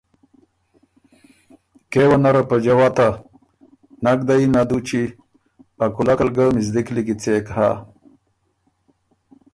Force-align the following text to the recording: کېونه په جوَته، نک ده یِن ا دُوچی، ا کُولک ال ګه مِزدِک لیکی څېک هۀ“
کېونه 1.91 2.29
په 2.49 2.55
جوَته، 2.65 3.09
نک 4.03 4.19
ده 4.27 4.35
یِن 4.41 4.53
ا 4.59 4.63
دُوچی، 4.69 5.03
ا 5.83 5.85
کُولک 5.95 6.19
ال 6.23 6.29
ګه 6.35 6.45
مِزدِک 6.55 6.87
لیکی 6.95 7.15
څېک 7.21 7.45
هۀ“ 7.55 7.69